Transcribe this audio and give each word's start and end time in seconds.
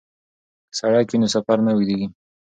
که 0.69 0.73
سړک 0.79 1.05
وي 1.09 1.17
نو 1.21 1.27
سفر 1.35 1.57
نه 1.65 1.71
اوږدیږي. 1.73 2.07